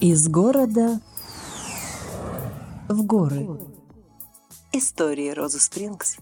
[0.00, 1.00] Из города
[2.88, 3.48] в горы.
[4.72, 6.18] Истории Розы Спрингс.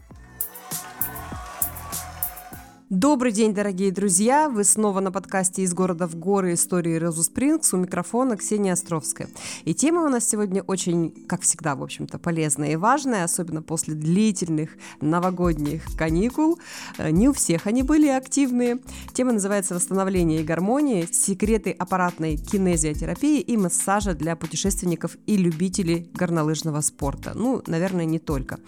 [2.98, 4.48] Добрый день, дорогие друзья!
[4.48, 6.54] Вы снова на подкасте «Из города в горы.
[6.54, 9.28] Истории Розу Спрингс» у микрофона Ксения Островская.
[9.66, 13.92] И тема у нас сегодня очень, как всегда, в общем-то, полезная и важная, особенно после
[13.92, 14.70] длительных
[15.02, 16.58] новогодних каникул.
[16.96, 18.78] Э, не у всех они были активные.
[19.12, 21.06] Тема называется «Восстановление и гармония.
[21.06, 27.32] Секреты аппаратной кинезиотерапии и массажа для путешественников и любителей горнолыжного спорта».
[27.34, 28.58] Ну, наверное, не только.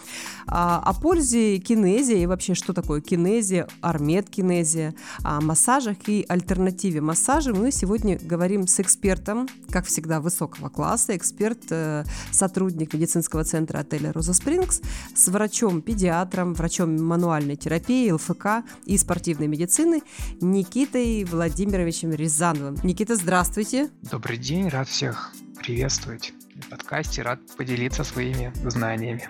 [0.46, 7.00] А, о пользе кинезии и вообще, что такое кинезия, армия медкинезия, о массажах и альтернативе
[7.00, 13.78] массажа мы сегодня говорим с экспертом, как всегда, высокого класса, эксперт, э, сотрудник медицинского центра
[13.78, 14.80] отеля «Роза Спрингс»,
[15.14, 20.02] с врачом-педиатром, врачом мануальной терапии, ЛФК и спортивной медицины
[20.40, 22.76] Никитой Владимировичем Рязановым.
[22.82, 23.90] Никита, здравствуйте.
[24.10, 26.32] Добрый день, рад всех приветствовать
[26.70, 29.28] подкасте, рад поделиться своими знаниями.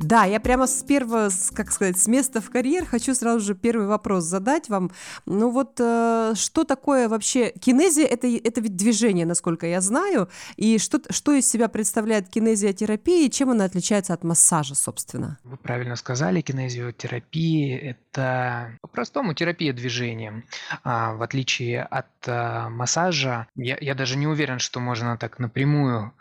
[0.00, 3.86] Да, я прямо с первого, как сказать, с места в карьер хочу сразу же первый
[3.86, 4.90] вопрос задать вам.
[5.26, 8.06] Ну вот, э, что такое вообще кинезия?
[8.06, 10.28] Это, это ведь движение, насколько я знаю.
[10.56, 15.38] И что, что из себя представляет кинезиотерапия и чем она отличается от массажа, собственно?
[15.44, 20.44] Вы правильно сказали, кинезиотерапия– это по-простому терапия движением.
[20.82, 26.12] А, в отличие от а, массажа, я, я даже не уверен, что можно так напрямую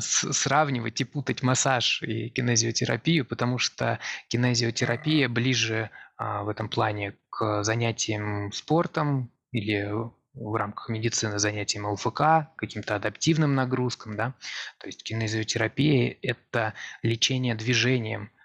[0.00, 7.62] сравнивать и путать массаж и кинезиотерапию, потому что кинезиотерапия ближе а, в этом плане к
[7.62, 9.88] занятиям спортом или
[10.34, 14.34] в рамках медицины занятиям ЛФК, каким-то адаптивным нагрузкам, да.
[14.78, 18.30] То есть кинезиотерапия– это лечение движением–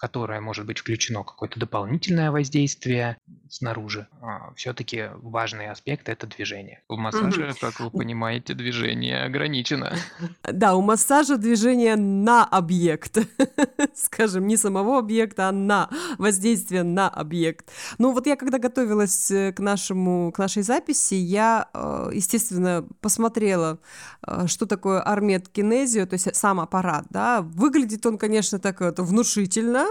[0.00, 3.18] которое может быть включено какое-то дополнительное воздействие
[3.50, 4.06] снаружи.
[4.22, 6.82] А, Все-таки важный аспект– это движение.
[6.88, 9.92] В массаже, как вы понимаете, движение ограничено.
[10.52, 13.18] Да, у массажа движение на объект.
[13.94, 17.70] Скажем, не самого объекта, а на воздействие на объект.
[17.98, 23.78] Ну вот я когда готовилась э, к, нашему, к нашей записи, я, э, естественно, посмотрела,
[24.26, 27.42] э, что такое армет кинезио, то есть сам аппарат, да.
[27.42, 29.89] Выглядит он, конечно, так это внушительно,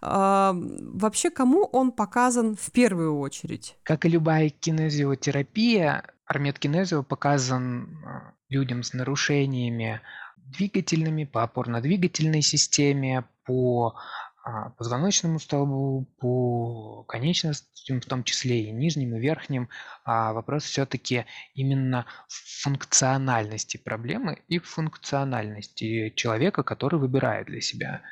[0.00, 3.76] а, вообще, кому он показан в первую очередь?
[3.82, 10.00] Как и любая кинезиотерапия, армет-кинезио показан а, людям с нарушениями
[10.36, 13.94] двигательными, по опорно-двигательной системе, по
[14.42, 19.68] а, позвоночному столбу, по конечностям, в том числе и нижним, и верхним.
[20.04, 28.02] А вопрос все-таки именно в функциональности проблемы и в функциональности человека, который выбирает для себя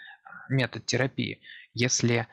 [0.48, 1.40] метод терапии.
[1.74, 2.26] Если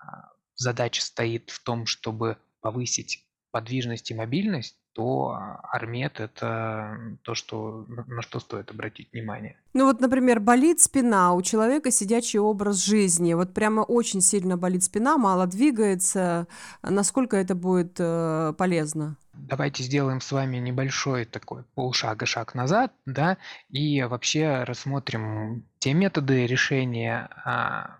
[0.00, 7.34] а, задача стоит в том, чтобы повысить подвижность и мобильность, то а, армет– это то,
[7.34, 9.56] что, на что стоит обратить внимание.
[9.72, 14.84] Ну вот, например, болит спина, у человека сидячий образ жизни, вот прямо очень сильно болит
[14.84, 16.46] спина, мало двигается,
[16.82, 19.16] насколько это будет э, полезно?
[19.34, 23.38] Давайте сделаем с вами небольшой такой полшага, шаг назад, да,
[23.70, 27.96] и вообще рассмотрим те методы решения а,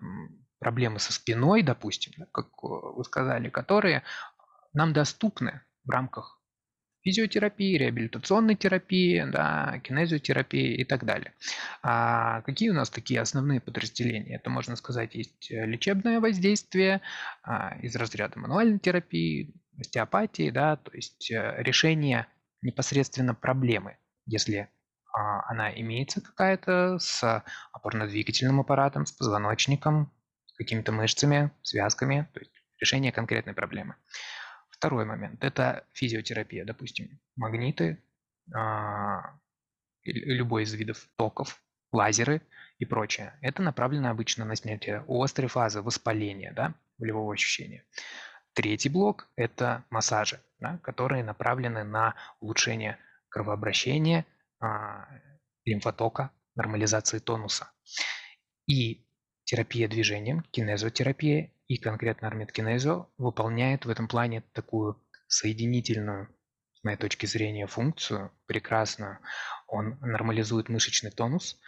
[0.59, 4.03] проблемы со спиной, допустим, как вы сказали, которые
[4.75, 6.38] нам доступны в рамках
[7.03, 11.32] физиотерапии, реабилитационной терапии, да, кинезиотерапии и так далее.
[11.82, 14.37] А какие у нас такие основные подразделения?
[14.37, 17.00] Это, можно сказать, есть лечебное воздействие
[17.43, 22.26] а, из разряда мануальной терапии, остеопатии, да, то есть э, решение
[22.62, 24.70] непосредственно проблемы, если
[25.12, 30.12] а, она имеется какая-то с опорно-двигательным аппаратом, с позвоночником,
[30.46, 33.96] с какими-то мышцами, связками, то есть решение конкретной проблемы.
[34.70, 38.02] Второй момент– это физиотерапия, допустим, магниты,
[38.54, 39.38] а,
[40.04, 41.62] любой из видов токов,
[41.92, 42.42] лазеры
[42.78, 43.38] и прочее.
[43.42, 47.84] Это направлено обычно на снятие острой фазы воспаления, да, болевого ощущения.
[48.54, 52.99] Третий блок– это массажи, да, которые направлены на улучшение
[53.31, 54.26] кровообращения,
[54.60, 55.06] а,
[55.64, 57.70] лимфотока, нормализации тонуса.
[58.66, 59.06] И
[59.44, 66.28] терапия движением, кинезотерапия и конкретно армиткинезо выполняет в этом плане такую соединительную,
[66.75, 69.19] с моей точки зрения, функцию прекрасную.
[69.66, 71.58] Он нормализует мышечный тонус,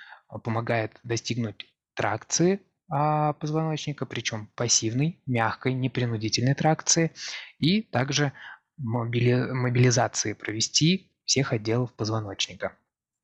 [0.43, 7.13] помогает достигнуть тракции а, позвоночника, причем пассивной, мягкой, непринудительной тракции,
[7.59, 8.33] и также
[8.77, 12.77] мобили, мобилизации провести всех отделов позвоночника.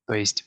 [0.07, 0.45] То есть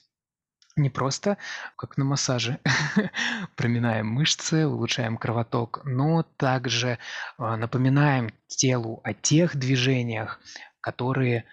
[0.77, 1.39] не просто,
[1.77, 2.59] как на массаже,
[3.57, 6.99] проминаем мышцы, улучшаем кровоток, но также
[7.39, 10.41] а, напоминаем телу о тех движениях,
[10.81, 11.45] которые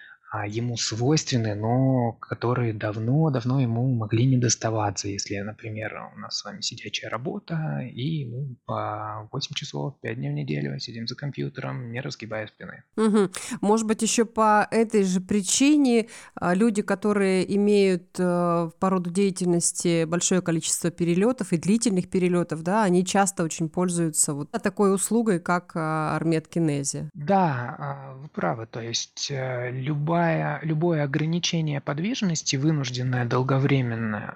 [0.46, 6.60] ему свойственны, но которые давно-давно ему могли не доставаться, если, например, у нас с вами
[6.62, 12.00] сидячая работа, и мы по 8 часов, 5 дней в неделю сидим за компьютером, не
[12.00, 12.82] разгибая спины.
[12.96, 13.30] Угу.
[13.60, 20.04] Может быть, еще по этой же причине а, люди, которые имеют э, по роду деятельности
[20.04, 25.72] большое количество перелетов и длительных перелетов, да, они часто очень пользуются вот такой услугой, как
[25.74, 27.10] а, армет кинези.
[27.14, 28.66] Да, вы правы.
[28.66, 34.34] То есть э, любая любая, любое ограничение подвижности, вынужденное долговременное,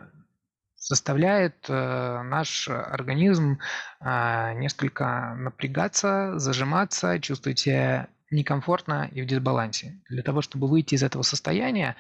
[0.77, 3.59] заставляет э, наш организм
[4.01, 10.01] э, несколько напрягаться, зажиматься, чувствовать себя некомфортно и в дисбалансе.
[10.09, 11.97] Для того, чтобы выйти из этого состояния,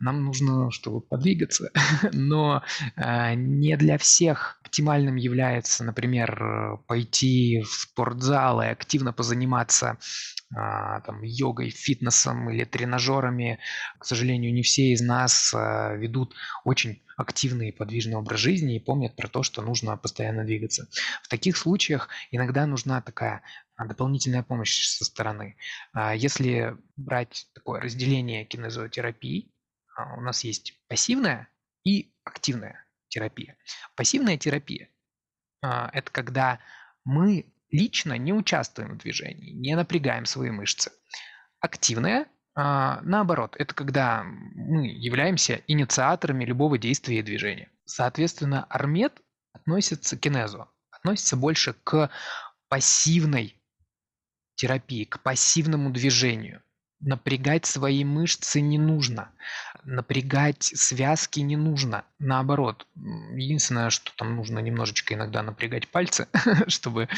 [0.00, 1.70] нам нужно, чтобы подвигаться,
[2.12, 2.62] но
[2.96, 9.98] э, не для всех оптимальным является, например, пойти в спортзал и активно позаниматься
[10.52, 10.54] э,
[11.04, 13.58] там, йогой, фитнесом или тренажерами.
[13.98, 18.80] К сожалению, не все из нас э, ведут очень активный и подвижный образ жизни и
[18.80, 20.88] помнят про то, что нужно постоянно двигаться.
[21.24, 23.42] В таких случаях иногда нужна такая
[23.76, 25.56] дополнительная помощь со стороны.
[26.14, 29.52] Если брать такое разделение кинезотерапии,
[29.96, 31.48] а, у нас есть пассивная
[31.84, 33.56] и активная терапия.
[33.96, 34.88] Пассивная терапия
[35.62, 36.60] а,– это когда
[37.04, 40.90] мы лично не участвуем в движении, не напрягаем свои мышцы.
[41.60, 47.70] Активная а, наоборот, это когда мы являемся инициаторами любого действия и движения.
[47.84, 49.20] Соответственно, армет
[49.52, 52.10] относится к кинезу, относится больше к
[52.68, 53.56] пассивной
[54.56, 56.62] терапии, к пассивному движению.
[57.00, 59.30] Напрягать свои мышцы не нужно,
[59.84, 62.04] напрягать связки не нужно.
[62.18, 62.86] Наоборот,
[63.34, 66.28] единственное, что там нужно немножечко иногда напрягать пальцы,
[66.68, 67.08] чтобы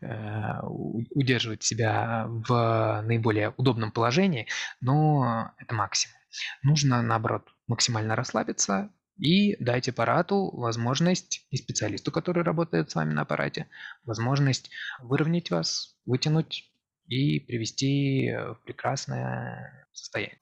[0.00, 4.46] э, удерживать себя в наиболее удобном положении,
[4.80, 6.16] но это максимум.
[6.62, 13.22] Нужно, наоборот, максимально расслабиться и дать аппарату возможность, и специалисту, который работает с вами на
[13.22, 13.68] аппарате,
[14.04, 14.70] возможность
[15.00, 16.70] выровнять вас, вытянуть
[17.08, 20.38] и привести в прекрасное состояние.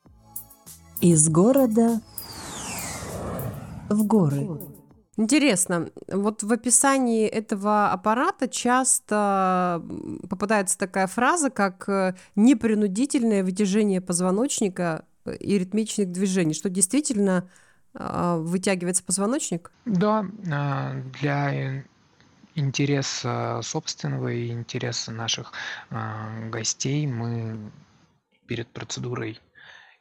[1.00, 2.00] Из города
[3.88, 4.48] в горы.
[5.18, 9.84] Интересно, вот в описании этого аппарата часто
[10.28, 15.04] попадается такая фраза, как э, непринудительное вытяжение позвоночника
[15.38, 17.48] и ритмичных движений, что действительно
[17.94, 19.70] а, вытягивается позвоночник?
[19.84, 21.84] Да, а, для
[22.54, 25.52] интереса собственного и интереса наших
[25.90, 27.72] э, гостей мы
[28.46, 29.40] перед процедурой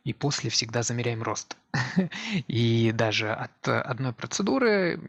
[0.04, 1.58] и после всегда замеряем рост.
[2.48, 5.00] И даже от одной процедуры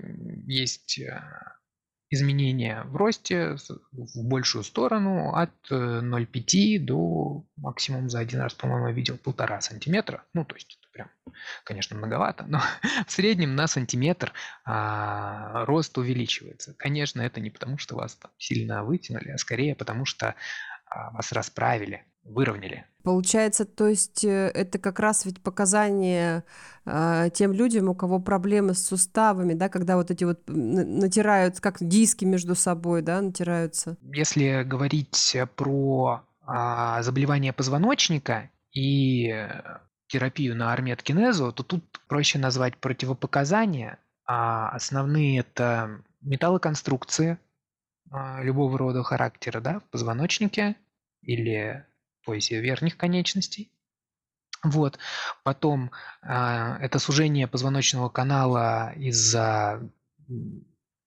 [0.47, 1.23] есть э,
[2.11, 3.57] изменения в росте
[3.91, 10.25] в большую сторону от 0,5 до максимум за один раз, по-моему, видел полтора сантиметра.
[10.35, 11.11] Ну, то есть прям,
[11.65, 12.61] конечно, многовато, но
[13.07, 14.33] в среднем на сантиметр
[14.65, 16.75] а, рост увеличивается.
[16.79, 20.35] Конечно, это не потому, что вас там сильно вытянули, а скорее потому, что
[20.87, 22.85] а, вас расправили, выровняли.
[23.03, 26.45] Получается, то есть э, это как раз ведь показание
[26.85, 31.79] э, тем людям, у кого проблемы с суставами, да, когда вот эти вот натирают, как
[31.81, 33.97] диски между собой, да, натираются.
[34.03, 39.49] Если говорить про э, заболевание позвоночника и
[40.13, 43.99] терапию на арметкинезу, то тут проще назвать противопоказания.
[44.27, 47.39] А основные это металлоконструкции
[48.11, 50.77] а, любого рода характера да, в позвоночнике
[51.23, 51.87] или
[52.21, 53.73] в поясе верхних конечностей.
[54.63, 54.99] Вот.
[55.45, 55.91] Потом
[56.23, 59.83] э, это сужение позвоночного канала из-за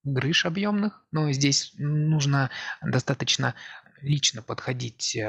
[0.03, 2.49] грыж объемных, но здесь нужно
[2.81, 3.55] достаточно
[4.05, 5.23] лично подходить э,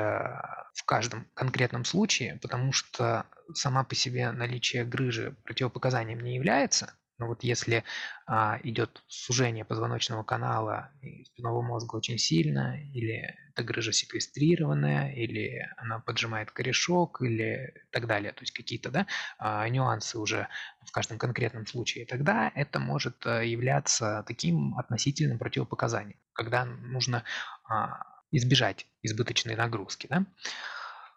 [0.75, 7.29] в каждом конкретном случае, потому что сама по себе наличие грыжи противопоказанием не является, но
[7.29, 7.83] вот если
[8.27, 15.67] а, идет сужение позвоночного канала и спинного мозга очень сильно, или эта грыжа секвестрированная, или
[15.79, 19.07] она поджимает корешок, или так далее, то есть какие-то да,
[19.39, 20.49] а, нюансы уже
[20.85, 27.25] в каждом конкретном случае, тогда это может а, являться таким относительным противопоказанием, когда нужно
[27.65, 30.07] а, избежать избыточной нагрузки.
[30.09, 30.25] Да?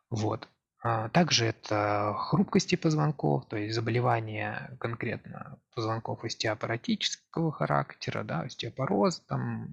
[0.10, 0.48] Вот.
[0.82, 9.68] А, также это хрупкости позвонков, то есть заболевания конкретно позвонков остеопаратического характера, да, остеопороз, там,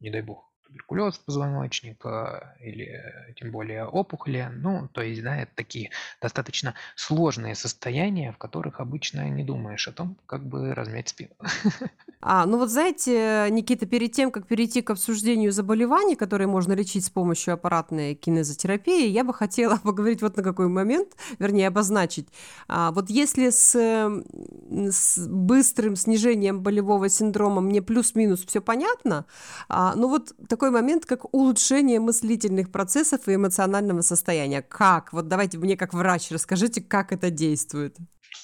[0.00, 4.50] не дай бог, туберкулез позвоночника или тем более опухоли.
[4.54, 5.90] Ну, то есть, да, это такие
[6.20, 11.30] достаточно сложные состояния, в которых обычно не думаешь о том, как бы размять спину.
[12.28, 17.04] А, ну вот знаете, Никита, перед тем, как перейти к обсуждению заболеваний, которые можно лечить
[17.04, 22.26] с помощью аппаратной кинезотерапии, я бы хотела поговорить вот на какой момент, вернее, обозначить.
[22.66, 29.26] А, вот если с, с быстрым снижением болевого синдрома мне плюс-минус все понятно,
[29.68, 34.62] а, ну вот такой момент, как улучшение мыслительных процессов и эмоционального состояния.
[34.62, 35.12] Как?
[35.12, 37.96] Вот давайте мне как врач расскажите, как это действует.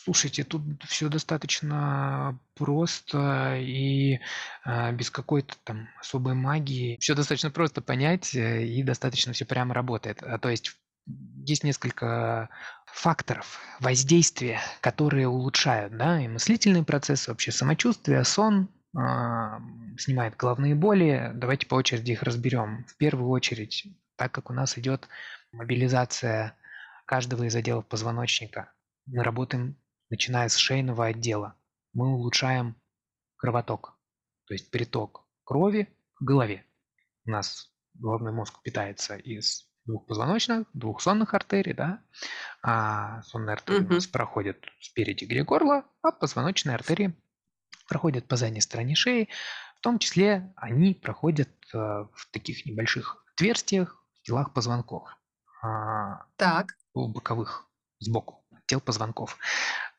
[0.04, 4.18] Слушайте, тут все достаточно просто и
[4.64, 6.96] а, без какой-то там особой магии.
[7.00, 10.22] Все достаточно просто понять э, и достаточно все прямо работает.
[10.22, 10.76] А, то есть
[11.44, 12.48] есть несколько
[12.86, 19.60] факторов воздействия, которые улучшают, да, и мыслительный процесс, вообще самочувствие, сон, а,
[20.02, 21.30] снимает головные боли.
[21.34, 22.84] Давайте по очереди их разберем.
[22.86, 25.08] В первую очередь, так как у нас идет
[25.52, 26.56] мобилизация
[27.06, 28.72] каждого из отделов позвоночника,
[29.06, 29.76] мы работаем
[30.10, 31.56] начиная с шейного отдела,
[31.92, 32.76] мы улучшаем
[33.36, 33.98] кровоток,
[34.46, 36.64] то есть приток крови к голове.
[37.24, 42.02] У нас головной мозг питается из двух позвоночных, двух сонных артерий, да,
[42.62, 47.14] а сонные артерии у нас проходят спереди где горла, а позвоночные артерии
[47.88, 49.28] проходят по задней стороне шеи,
[49.82, 55.08] в том числе они проходят э, в таких небольших отверстиях в телах позвонков.
[55.60, 56.76] А, так.
[56.94, 57.66] В боковых,
[57.98, 59.36] сбоку, тел позвонков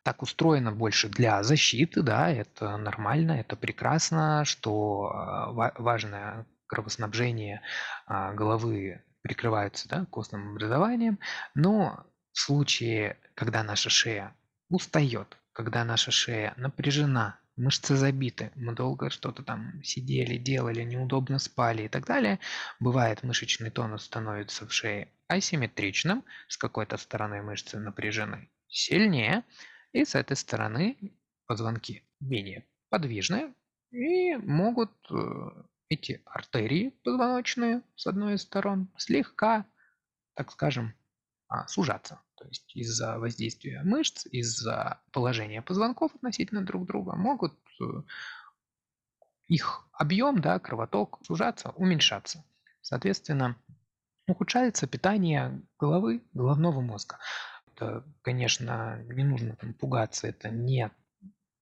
[0.04, 7.62] так устроено больше для защиты, да, это нормально, это прекрасно, что а, важное кровоснабжение
[8.06, 11.20] а, головы прикрывается да, костным образованием,
[11.56, 14.34] но в случае, когда наша шея
[14.70, 21.84] устает, когда наша шея напряжена, мышцы забиты, мы долго что-то там сидели, делали, неудобно спали
[21.84, 22.40] и так далее,
[22.80, 29.44] бывает мышечный тонус становится в шее асимметричным, с какой-то стороны мышцы напряжены сильнее,
[29.92, 30.98] и с этой стороны
[31.46, 33.54] позвонки менее подвижные
[33.92, 35.16] и могут э,
[35.90, 39.66] эти артерии позвоночные с одной из сторон слегка,
[40.34, 40.94] так скажем,
[41.48, 42.20] а, сужаться.
[42.44, 47.86] То есть из-за воздействия мышц, из-за положения позвонков относительно друг друга могут э,
[49.48, 52.44] их объем, да, кровоток сужаться, уменьшаться.
[52.82, 53.56] Соответственно,
[54.28, 57.18] ухудшается питание головы, головного мозга
[57.76, 60.92] это, конечно, не нужно там пугаться, это не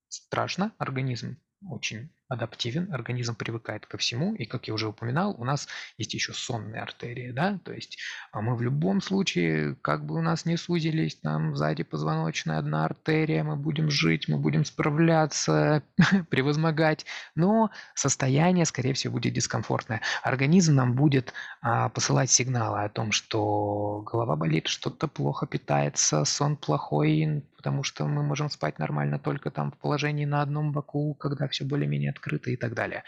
[0.07, 5.67] страшно, организм очень адаптивен, организм привыкает ко всему, и, как я уже упоминал, у нас
[5.97, 7.97] есть еще сонные артерии, да, то есть
[8.31, 12.85] а мы в любом случае, как бы у нас не сузились, там сзади позвоночная одна
[12.85, 15.83] артерия, мы будем жить, мы будем справляться,
[16.29, 20.01] превозмогать, но состояние, скорее всего, будет дискомфортное.
[20.23, 26.55] Организм нам будет а, посылать сигналы о том, что голова болит, что-то плохо питается, сон
[26.55, 31.47] плохой, потому что мы можем спать нормально только там в положении на одном боку, когда
[31.47, 33.03] все более-менее открыто и так далее.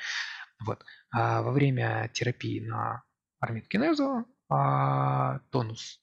[0.60, 0.84] Вот.
[1.12, 3.04] А во время терапии на
[3.40, 6.02] армиткинезу а, тонус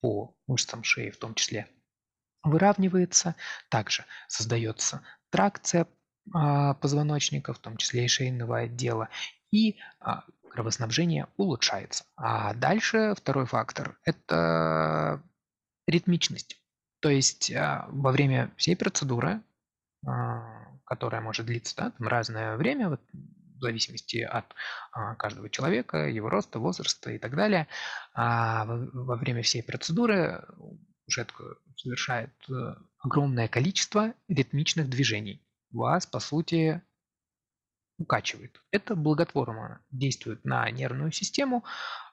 [0.00, 1.68] по мышцам шеи в том числе
[2.42, 3.36] выравнивается.
[3.68, 5.86] Также создается тракция
[6.32, 9.08] а, позвоночника, в том числе и шейного отдела,
[9.50, 12.04] и а, кровоснабжение улучшается.
[12.16, 15.22] А дальше второй фактор– это
[15.86, 16.56] ритмичность.
[17.00, 19.42] То есть а, во время всей процедуры,
[20.84, 24.46] которая может длиться да, там разное время, вот, в зависимости от
[24.92, 27.68] а, каждого человека, его роста, возраста и так далее,
[28.14, 30.42] во, во время всей процедуры
[31.04, 31.44] кушетка
[31.76, 35.46] совершает э, огромное количество ритмичных движений.
[35.72, 36.80] Вас, по сути,
[37.98, 38.62] укачивает.
[38.70, 41.64] Это благотворно действует на нервную систему.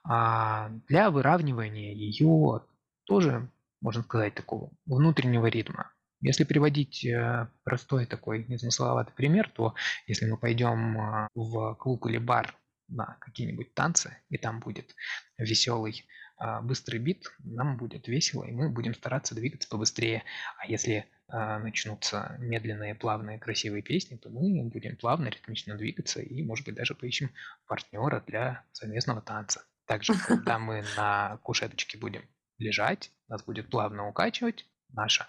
[0.04, 2.66] Для выравнивания ее
[3.06, 3.50] тоже
[3.82, 5.92] можно сказать, такого внутреннего ритма.
[6.22, 9.76] Если приводить э, простой такой незамысловатый пример, то
[10.08, 12.58] если мы пойдем э, в клуб или бар
[12.88, 14.96] на какие-нибудь танцы, и там будет
[15.38, 16.08] веселый
[16.42, 20.24] э, быстрый бит, нам будет весело, и мы будем стараться двигаться побыстрее.
[20.58, 26.66] А если начнутся медленные, плавные, красивые песни, то мы будем плавно, ритмично двигаться и, может
[26.66, 27.32] быть, даже поищем
[27.68, 29.66] партнера для совместного танца.
[29.88, 32.22] Также, когда мы на кушеточке будем
[32.60, 35.28] лежать, нас будет плавно укачивать, наша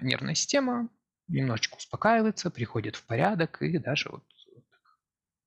[0.00, 0.88] нервная система
[1.28, 4.24] немножечко успокаивается, приходит в порядок и даже вот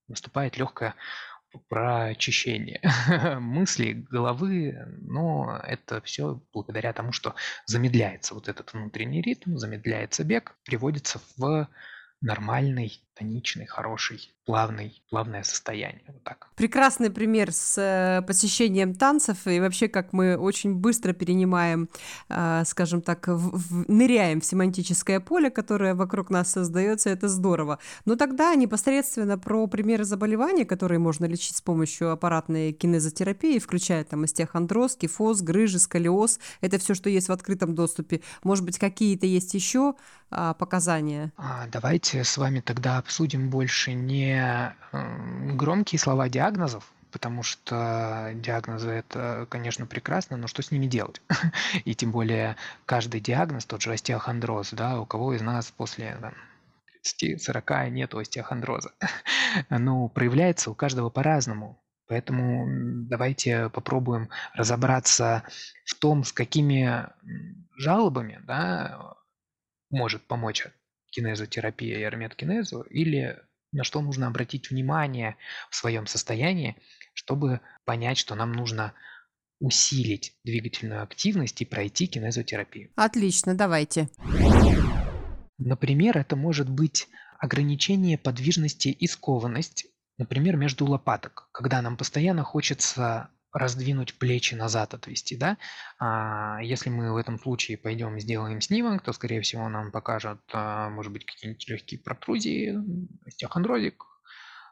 [0.08, 0.96] наступает легкое
[1.68, 2.82] прочищение
[3.40, 7.36] мыслей, головы, но это все благодаря тому, что
[7.66, 11.68] замедляется вот этот внутренний ритм, замедляется бег, приводится в
[12.22, 16.04] нормальный тоничный, хороший, плавный, плавное состояние.
[16.08, 16.48] Вот так.
[16.56, 21.88] Прекрасный пример с э, посещением танцев и вообще, как мы очень быстро перенимаем,
[22.30, 27.78] э, скажем так, в, в, ныряем в семантическое поле, которое вокруг нас создается, это здорово.
[28.06, 34.24] Но тогда непосредственно про примеры заболеваний, которые можно лечить с помощью аппаратной кинезотерапии, включая там
[34.24, 38.22] остеохондроз, кифоз, грыжи, сколиоз, это все, что есть в открытом доступе.
[38.44, 39.94] Может быть, какие-то есть еще
[40.34, 41.34] а, показания?
[41.36, 49.48] А, давайте с вами тогда обсудим больше не громкие слова диагнозов, потому что диагнозы это,
[49.50, 51.22] конечно, прекрасно, но что с ними делать?
[51.84, 56.34] И тем более каждый диагноз, тот же остеохондроз, да, у кого из нас после там,
[57.22, 58.94] 30-40 нет остеохондроза.
[59.70, 61.84] Ну, проявляется у каждого по-разному.
[62.08, 62.66] Поэтому
[63.10, 65.44] давайте попробуем разобраться
[65.84, 67.10] в том, с какими
[67.78, 69.16] жалобами да,
[69.90, 70.66] может помочь
[71.12, 73.40] кинезотерапия и арметкинезу, или
[73.72, 75.38] на что нужно обратить внимание
[75.70, 76.76] в своем состоянии,
[77.14, 78.94] чтобы понять, что нам нужно
[79.60, 82.90] усилить двигательную активность и пройти кинезотерапию.
[82.96, 84.10] Отлично, давайте.
[85.58, 89.86] Например, это может быть ограничение подвижности и скованность,
[90.18, 95.58] например, между лопаток, когда нам постоянно хочется раздвинуть плечи назад отвести, да.
[96.00, 100.90] А если мы в этом случае пойдем сделаем снимок, то, скорее всего, нам покажут, а,
[100.90, 102.78] может быть, какие-нибудь легкие протрузии,
[103.26, 104.06] остеохондрозик,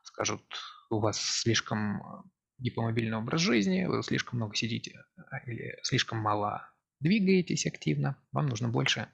[0.04, 0.44] скажут,
[0.90, 2.24] у вас слишком
[2.58, 6.70] гипомобильный образ жизни, вы слишком много сидите а, или слишком мало
[7.00, 9.08] двигаетесь активно, вам нужно больше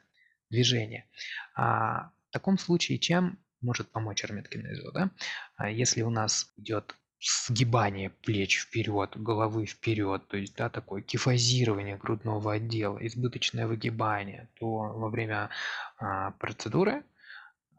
[0.50, 1.10] движения.
[1.56, 5.12] А в таком случае чем может помочь арметкинезио, да?
[5.56, 6.96] А если у нас идет
[7.28, 14.68] сгибание плеч вперед, головы вперед, то есть, да, такое кифозирование грудного отдела, избыточное выгибание, то
[14.68, 15.50] во время
[15.98, 17.04] а, процедуры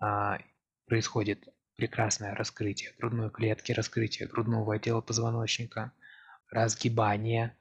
[0.00, 0.38] а,
[0.86, 5.92] происходит прекрасное раскрытие грудной клетки, раскрытие грудного отдела позвоночника,
[6.50, 7.56] разгибание,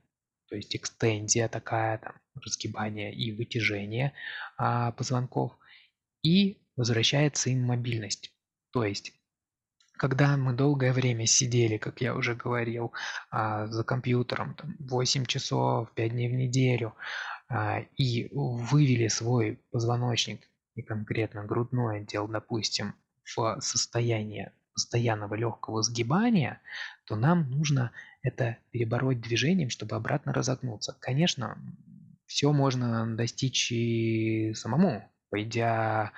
[0.49, 2.13] то есть экстензия такая, там,
[2.43, 4.13] разгибание и вытяжение
[4.57, 5.57] а, позвонков,
[6.23, 8.31] и возвращается им мобильность.
[8.71, 9.13] То есть
[9.97, 12.93] когда мы долгое время сидели, как я уже говорил,
[13.31, 16.93] а, за компьютером, там, 8 часов, 5 дней в неделю,
[17.47, 20.41] а, и вывели свой позвоночник
[20.75, 22.95] и конкретно грудной отдел, допустим,
[23.35, 26.61] в состояние постоянного легкого сгибания,
[27.05, 27.91] то нам нужно
[28.21, 30.97] это перебороть движением, чтобы обратно разогнуться.
[30.99, 31.57] Конечно,
[32.25, 36.11] все можно достичь и самому, пойдя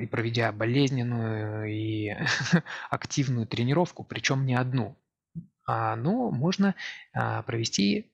[0.00, 2.10] и проведя болезненную и
[2.90, 4.96] активную тренировку, причем не одну.
[5.66, 6.74] А, но можно
[7.12, 8.12] а, провести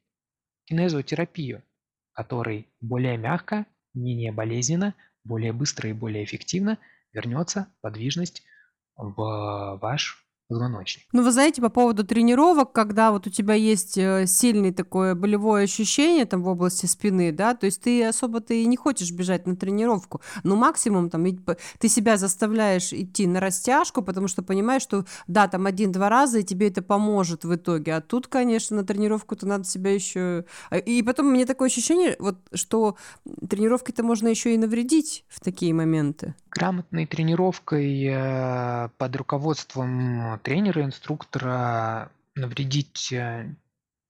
[0.66, 1.62] кинезотерапию,
[2.12, 4.94] которой более мягко, менее болезненно,
[5.24, 6.78] более быстро и более эффективно
[7.12, 8.42] вернется подвижность
[8.96, 11.04] в ваш позвоночник.
[11.12, 15.64] Ну, вы знаете, по поводу тренировок, когда вот у тебя есть э, сильное такое болевое
[15.64, 19.56] ощущение там в области спины, да, то есть ты особо ты не хочешь бежать на
[19.56, 21.26] тренировку, но максимум там
[21.78, 26.44] ты себя заставляешь идти на растяжку, потому что понимаешь, что да, там один-два раза, и
[26.44, 30.44] тебе это поможет в итоге, а тут, конечно, на тренировку-то надо себя еще...
[30.70, 32.96] А, и потом мне такое ощущение, вот, что
[33.48, 36.34] тренировкой-то можно еще и навредить в такие моменты.
[36.50, 43.54] Грамотной тренировкой э, под руководством тренера, инструктора навредить э,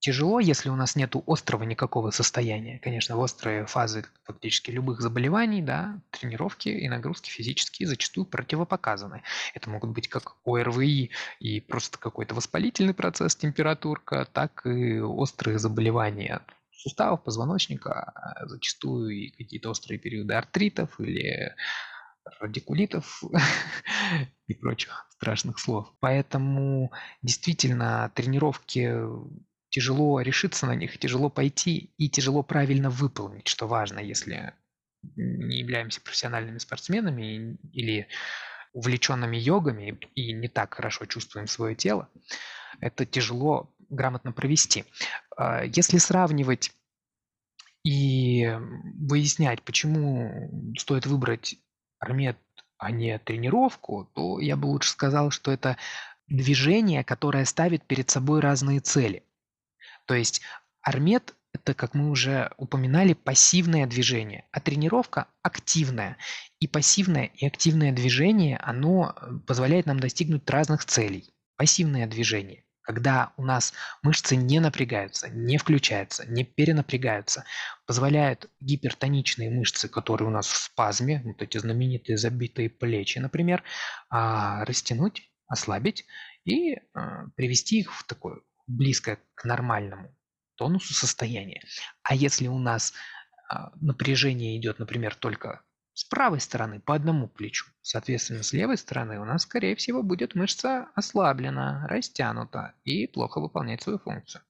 [0.01, 2.79] тяжело, если у нас нет острого никакого состояния.
[2.79, 9.23] Конечно, в острые фазы фактически любых заболеваний, да, тренировки и нагрузки физические зачастую противопоказаны.
[9.55, 16.43] Это могут быть как ОРВИ и просто какой-то воспалительный процесс, температурка, так и острые заболевания
[16.71, 21.55] суставов, позвоночника, а зачастую и какие-то острые периоды артритов или
[22.41, 23.23] радикулитов
[24.47, 25.93] и прочих страшных слов.
[26.01, 28.95] Поэтому действительно тренировки
[29.71, 34.55] тяжело решиться на них, тяжело пойти и тяжело правильно выполнить, что важно, если
[35.17, 38.09] не являемся профессиональными спортсменами или
[38.73, 42.09] увлеченными йогами и не так хорошо чувствуем свое тело,
[42.81, 44.85] это тяжело грамотно провести.
[45.37, 46.73] А, если сравнивать
[47.85, 48.53] и
[49.01, 51.57] выяснять, почему стоит выбрать
[51.99, 52.39] армет,
[52.79, 55.77] а не тренировку, то я бы лучше сказал, что это
[56.29, 59.23] движение, которое ставит перед собой разные цели.
[60.07, 60.43] То есть
[60.83, 66.17] армет– это, как мы уже упоминали, пассивное движение, а тренировка– активное.
[66.61, 71.33] И пассивное, и активное движение, оно э, позволяет нам достигнуть разных целей.
[71.57, 77.45] Пассивное движение когда у нас мышцы не напрягаются, не включаются, не перенапрягаются,
[77.85, 83.63] позволяют гипертоничные мышцы, которые у нас в спазме, вот эти знаменитые забитые плечи, например,
[84.09, 86.07] а, растянуть, ослабить
[86.47, 90.17] и а, привести их в такое близкое к нормальному
[90.57, 91.61] тонусу состояние.
[92.03, 92.95] А если у нас
[93.51, 95.63] а, напряжение идет, например, только
[95.99, 97.67] с правой стороны по одному плечу.
[97.83, 103.83] Соответственно, с левой стороны у нас, скорее всего, будет мышца ослаблена, растянута и плохо выполнять
[103.83, 104.43] свою функцию.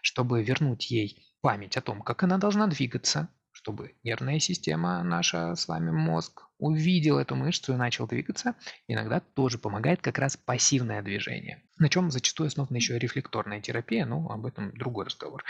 [0.00, 5.68] Чтобы вернуть ей память о том, как она должна двигаться, чтобы нервная система, наша с
[5.68, 8.54] вами мозг, увидел эту мышцу и начал двигаться,
[8.88, 11.62] иногда тоже помогает как раз пассивное движение.
[11.76, 15.44] На чем зачастую основана еще рефлекторная терапия, но об этом другой разговор.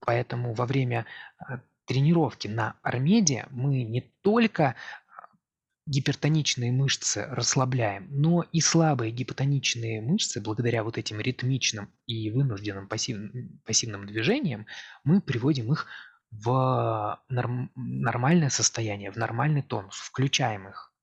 [0.00, 1.04] Поэтому во время
[1.38, 4.74] а, тренировки на армеде мы не только а,
[5.86, 13.60] гипертоничные мышцы расслабляем, но и слабые гипотоничные мышцы, благодаря вот этим ритмичным и вынужденным пассивным,
[13.64, 14.66] пассивным движениям,
[15.04, 15.86] мы приводим их
[16.30, 20.93] в норм, нормальное состояние, в нормальный тонус, включаем их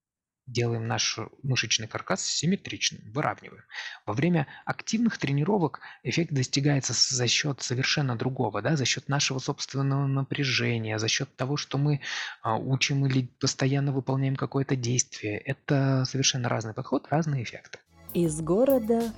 [0.52, 3.64] делаем наш мышечный каркас симметричным, выравниваем.
[4.06, 10.08] Во время активных тренировок эффект достигается за счет совершенно другого, да, за счет нашего собственного
[10.08, 12.02] напряжения, за счет того, что мы
[12.42, 15.38] а, учим или постоянно выполняем какое-то действие.
[15.38, 17.80] Это совершенно разный подход, разные эффекты.
[18.14, 19.14] Из города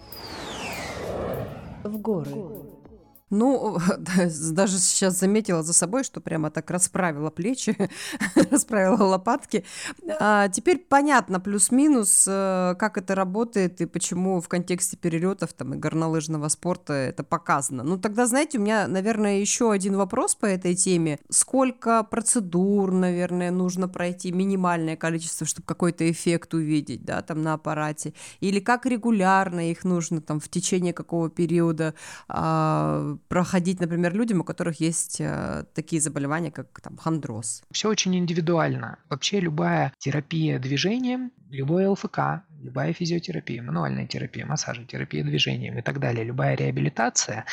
[1.84, 2.73] в горы.
[3.34, 3.80] Ну,
[4.52, 7.76] даже сейчас заметила за собой, что прямо так расправила плечи,
[8.52, 9.66] расправила лопатки.
[10.20, 15.78] А теперь понятно плюс-минус, э, как это работает и почему в контексте перелетов там, и
[15.78, 17.84] горнолыжного спорта это показано.
[17.84, 21.18] Ну, тогда, знаете, у меня, наверное, еще один вопрос по этой теме.
[21.30, 28.14] Сколько процедур, наверное, нужно пройти, минимальное количество, чтобы какой-то эффект увидеть, да, там на аппарате?
[28.42, 31.96] Или как регулярно их нужно там в течение какого периода
[32.28, 37.64] а, проходить, например, людям, у которых есть э, такие заболевания, как там хондроз?
[37.72, 39.00] Все очень индивидуально.
[39.10, 46.24] Вообще любая терапия движением, любой ЛФК, любая физиотерапия, мануальная терапия, массажетерапия движением и так далее,
[46.26, 47.46] любая реабилитация,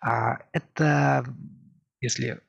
[0.00, 1.24] а, это,
[2.00, 2.40] если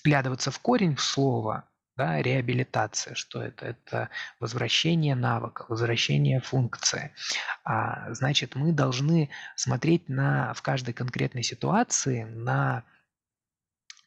[0.00, 3.66] вглядываться в корень слова, да, реабилитация, что это?
[3.66, 7.14] Это возвращение навыка, возвращение функции.
[7.64, 12.84] А, значит, мы должны смотреть на, в каждой конкретной ситуации на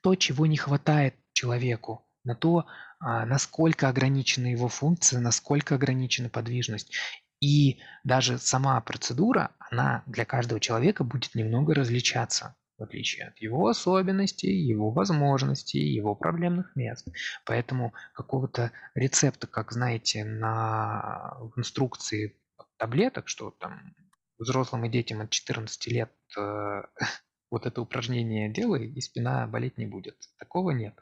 [0.02, 2.67] то, чего не хватает человеку, на то,
[2.99, 6.95] а, насколько ограничены его функции, насколько ограничена подвижность.
[7.41, 13.68] И даже сама процедура, она для каждого человека будет немного различаться в отличие от его
[13.68, 17.08] особенностей, его возможностей, его проблемных мест.
[17.46, 22.39] Поэтому какого-то рецепта, как знаете, на, в инструкции
[22.78, 23.94] таблеток, что там
[24.38, 26.82] взрослым и детям от 14 лет э,
[27.52, 30.15] вот это упражнение делай, и спина болеть не будет.
[30.38, 30.98] Такого нет.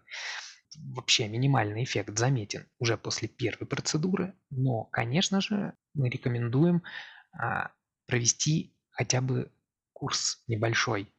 [0.94, 6.84] Вообще минимальный эффект заметен уже после первой процедуры, но, конечно же, мы рекомендуем
[7.32, 7.72] а,
[8.06, 9.52] провести хотя бы
[9.94, 11.12] курс небольшой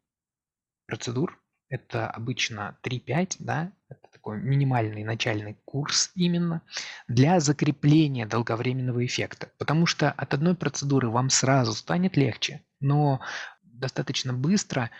[0.89, 1.41] процедур.
[1.69, 6.63] Это обычно 3-5, да, это такой минимальный начальный курс именно
[7.09, 9.51] для закрепления долговременного эффекта.
[9.59, 13.21] Потому что от одной процедуры вам сразу станет легче, но
[13.63, 14.91] достаточно быстро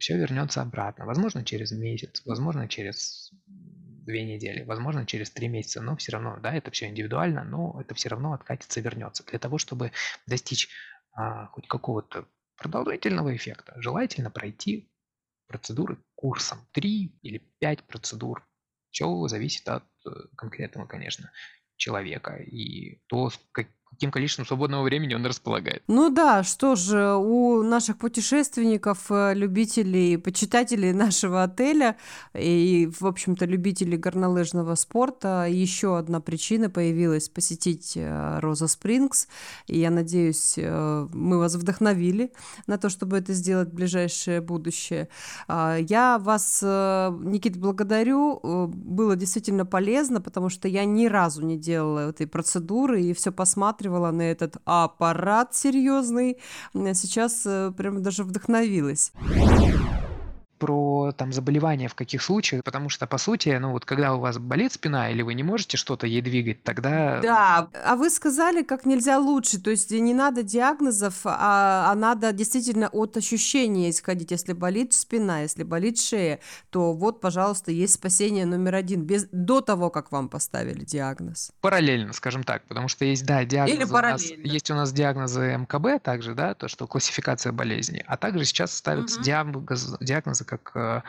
[0.00, 1.04] все вернется обратно.
[1.04, 6.54] Возможно, через месяц, возможно, через две недели, возможно, через три месяца, но все равно, да,
[6.54, 9.22] это все индивидуально, но это все равно откатится, вернется.
[9.24, 9.92] Для того, чтобы
[10.26, 10.68] достичь
[11.12, 14.90] а, хоть какого-то продолжительного эффекта, желательно пройти
[15.46, 16.58] процедуры курсом.
[16.72, 18.46] Три или пять процедур.
[18.90, 21.30] Все зависит от э, конкретного, конечно,
[21.76, 23.30] человека и то,
[23.94, 25.82] каким количеством свободного времени он располагает.
[25.86, 31.96] Ну да, что же, у наших путешественников, э, любителей, почитателей нашего отеля
[32.34, 39.28] и, в общем-то, любителей горнолыжного спорта еще одна причина появилась посетить э, Роза Спрингс.
[39.68, 42.32] И я надеюсь, э, мы вас вдохновили
[42.66, 45.08] на то, чтобы это сделать в ближайшее будущее.
[45.46, 48.40] А, я вас, Никит, благодарю.
[48.68, 53.83] Было действительно полезно, потому что я ни разу не делала этой процедуры и все посматривала
[53.84, 56.38] посматривала на этот аппарат серьезный,
[56.72, 59.12] сейчас э, прям даже вдохновилась.
[60.64, 64.38] Про там заболевания в каких случаях, потому что, по сути, ну вот когда у вас
[64.38, 67.20] болит спина или вы не можете что-то ей двигать, тогда...
[67.20, 72.32] Да, а вы сказали, как нельзя лучше, то есть не надо диагнозов, а, а надо
[72.32, 74.30] действительно от ощущения исходить.
[74.30, 79.60] Если болит спина, если болит шея, то вот, пожалуйста, есть спасение номер один, без, до
[79.60, 81.52] того, как вам поставили диагноз.
[81.60, 83.76] Параллельно, скажем так, потому что есть, да, диагнозы...
[83.76, 84.34] Или параллельно.
[84.36, 88.44] У нас, есть у нас диагнозы МКБ также, да, то, что классификация болезни, а также
[88.44, 89.24] сейчас ставятся угу.
[89.24, 91.02] диагноз, диагнозы как э,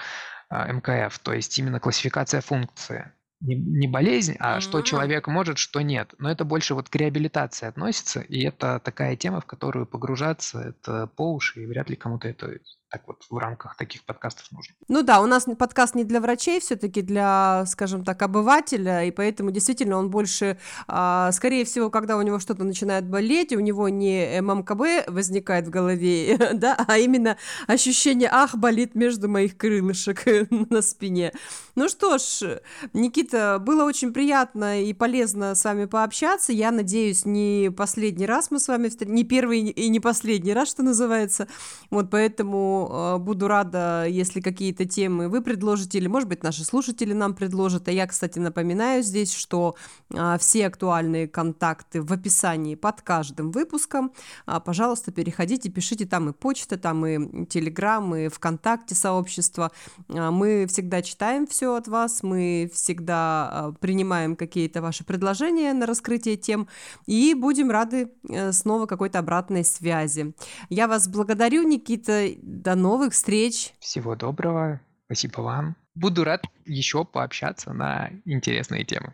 [0.49, 4.62] э МКФ, то есть именно классификация функции не, не болезнь, а mm-hmm.
[4.62, 6.13] что человек может, что нет.
[6.17, 11.08] Но это больше вот к реабилитации относится, и это такая тема, в которую погружаться, это
[11.08, 12.58] по уши, и вряд ли кому-то это
[12.95, 14.73] так вот в рамках таких подкастов нужно.
[14.88, 19.51] Ну да, у нас подкаст не для врачей, все-таки для, скажем так, обывателя, и поэтому
[19.51, 24.39] действительно он больше, а, скорее всего, когда у него что-то начинает болеть, у него не
[24.39, 27.36] ММКБ возникает в голове, да, а именно
[27.67, 31.34] ощущение, ах, болит между моих крылышек на спине.
[31.75, 32.62] Ну что ж,
[32.93, 36.53] Никита, было очень приятно и полезно с вами пообщаться.
[36.53, 40.69] Я надеюсь, не последний раз мы с вами встретимся, не первый и не последний раз,
[40.69, 41.49] что называется.
[41.89, 47.13] Вот поэтому Э, буду рада, если какие-то темы вы предложите, или, может быть, наши слушатели
[47.13, 47.87] нам предложат.
[47.87, 49.75] А я, кстати, напоминаю здесь, что
[50.13, 54.11] а, все актуальные контакты в описании под каждым выпуском.
[54.45, 59.71] А, пожалуйста, переходите, пишите там и почта, там и телеграм, и ВКонтакте сообщество.
[60.09, 66.37] А, мы всегда читаем все от вас, мы всегда принимаем какие-то ваши предложения на раскрытие
[66.37, 66.67] тем
[67.05, 70.33] и будем рады э, снова какой-то обратной связи.
[70.69, 72.27] Я вас благодарю, Никита.
[72.65, 73.75] До новых встреч.
[73.80, 74.82] Всего доброго.
[75.06, 75.75] Спасибо вам.
[75.93, 79.13] Буду рад еще пообщаться на интересные темы.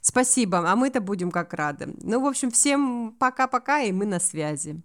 [0.00, 1.94] Спасибо, а мы-то будем как рады.
[2.00, 4.80] Ну, в общем, всем пока-пока, и мы на связи.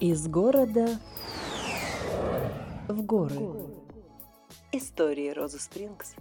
[0.00, 0.98] Из города
[2.88, 3.83] в горы.
[4.76, 6.16] Истории Розы Спрингс